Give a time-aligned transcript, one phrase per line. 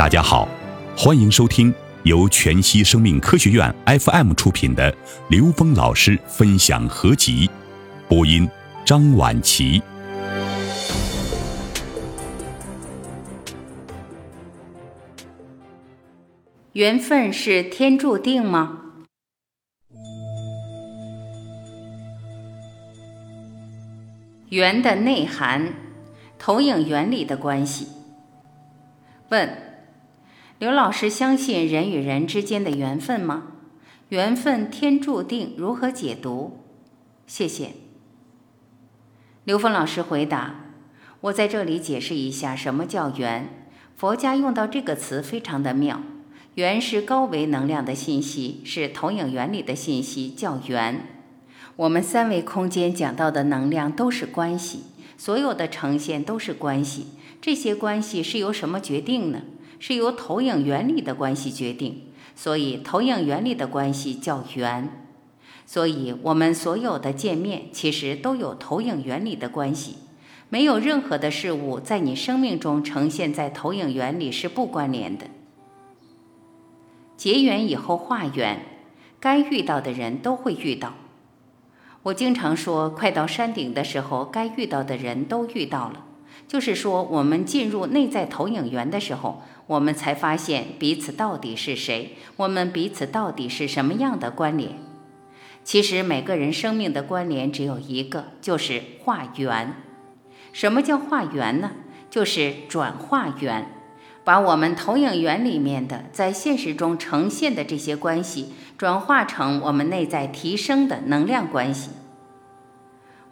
[0.00, 0.48] 大家好，
[0.96, 4.96] 欢迎收听由全息生命科学院 FM 出品的
[5.28, 7.50] 刘峰老师分享合集，
[8.08, 8.48] 播音
[8.82, 9.82] 张婉琪。
[16.72, 18.80] 缘分是天注定吗？
[24.48, 25.74] 缘的内涵，
[26.38, 27.86] 投影原理的关系。
[29.28, 29.69] 问：
[30.60, 33.44] 刘老师相信人与人之间的缘分吗？
[34.10, 36.58] 缘分天注定，如何解读？
[37.26, 37.70] 谢谢。
[39.44, 40.66] 刘峰老师回答：
[41.22, 43.70] 我在这里解释一下什么叫缘。
[43.96, 46.02] 佛家用到这个词非常的妙。
[46.56, 51.06] 缘是高维能量的信息，是投影原理的信息，叫缘。
[51.76, 54.82] 我们三维空间讲到的能量都是关系，
[55.16, 57.06] 所有的呈现都是关系。
[57.40, 59.40] 这些关系是由什么决定呢？
[59.80, 62.04] 是由投影原理的关系决定。
[62.36, 65.06] 所以，投影原理的关系叫缘。
[65.66, 69.96] 所以，我们所有的见面其实都有投影原理的关系。
[70.48, 75.26] 没有任何的事物在你生命中呈现在投影原理是不关联的。
[77.16, 78.64] 结缘以后化缘，
[79.20, 80.94] 该遇到的人都会遇到。
[82.04, 86.06] 我经常说，快到山顶的时候，该遇到的人都遇到了。
[86.50, 94.72] 就是说，我们进入内在投影源的时候，我们才发现彼此到底是谁，我们彼此到底是什么样的关联。
[95.62, 99.74] 其实每个人生命的关联只有一个，就是化缘。
[100.52, 101.70] 什么叫化缘呢？
[102.10, 103.70] 就是转化缘。
[104.24, 111.90] 把我们投影源里面的在现实中呈现的这些关系，转化成我们内在提升的能量关系。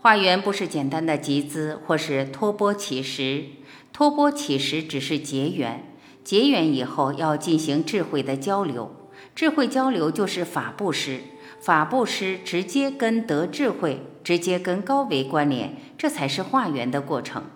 [0.00, 3.46] 化缘不是简单的集资或是托钵乞食，
[3.92, 8.94] 托钵乞食只是结缘，结缘以后要进行智慧的交流，
[9.34, 11.20] 智慧交流就是法布施，
[11.60, 17.46] 法布施直接跟得智慧，直接跟高维关联，这才是化缘的过程。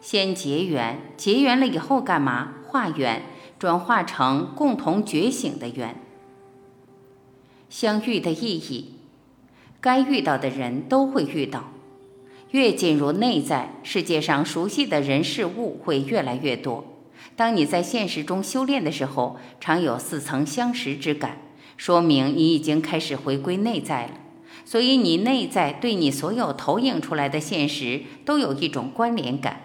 [0.00, 2.54] 先结缘，结缘了以后干嘛？
[2.66, 3.22] 化缘，
[3.58, 6.00] 转化成共同觉醒的缘。
[7.68, 8.94] 相遇的意义，
[9.80, 11.72] 该遇到的人都会遇到。
[12.52, 16.84] 越进入内在，世界上熟悉的人事物会越来越多。
[17.34, 21.38] 当你在现实中修炼的时候，常有似曾相识之感，
[21.76, 24.12] 说明你已经开始回归内在了。
[24.64, 29.60] 所以，你内在对你所有投影出来的现实都有一种关联感。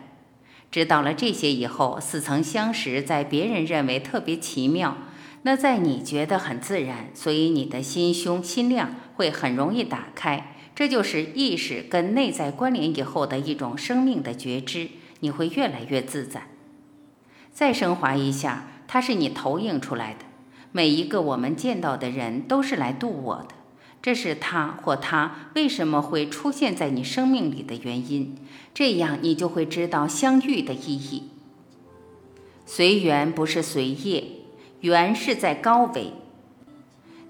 [0.70, 4.98] 知道了这些以后，似曾相识，在别人认为特别奇妙，
[5.44, 10.56] 那在你觉得很自然，所以你的心胸心量会很容易打开。
[10.74, 14.88] 这就是意识跟内在关联以后的一种生命的觉知，
[15.20, 16.48] 你会越来越自在。
[17.54, 20.26] 再升华一下，它是你投影出来的，
[20.72, 23.50] 每一个我们见到的人都是来度我的。
[24.02, 28.36] 这是他或他为什么会出现在你生命里的原因，
[28.74, 31.30] 这样你就会知道相遇的意义。
[32.66, 34.24] 随缘不是随业，
[34.80, 36.14] 缘是在高维。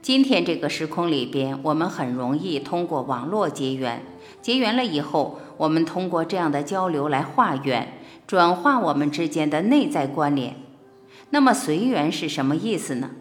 [0.01, 4.03] 今天这个时空里边，我们很容易通过网络结缘，
[4.41, 10.55] 结缘了以后，我们通过这样的交流来化缘，转化我们之间的内在关联。
[11.29, 13.11] 那么随缘是什么意思呢？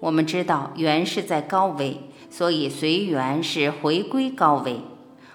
[0.00, 1.98] 我们知道缘是在高维。
[2.28, 4.80] 所以随缘是回归高维。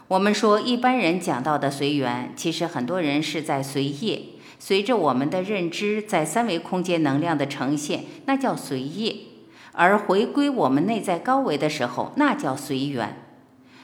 [0.10, 4.22] 我们说一般人讲到的随缘，其实很多人是在随业，
[4.60, 9.31] 随着我们的认知在三维空间能量的呈现，那叫随业；
[9.74, 13.18] 而回归我们内在高维的时候，那叫随缘。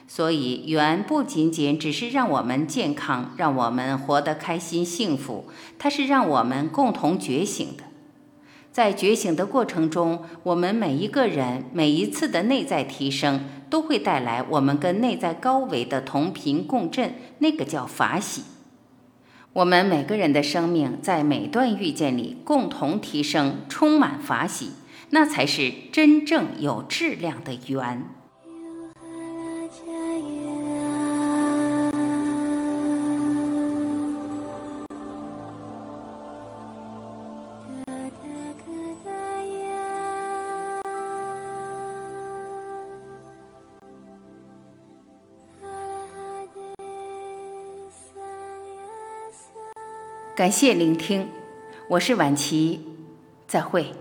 [0.06, 7.84] 所以缘不仅仅只是让我们健康，让我们活得开心幸福，它是让我们共同觉醒的。
[8.72, 18.44] 在觉醒的过程中，我们每一个人每一次的内在提升，都会带来我们跟内在高维的同频共振，那个叫法喜。
[19.54, 24.70] 我们每个人的生命在每段遇见里共同提升，充满法喜，
[25.10, 28.04] 那才是真正有质量的缘。
[50.36, 51.28] 感谢聆听，
[51.88, 52.80] 我是晚琪，
[53.48, 53.92] 再会。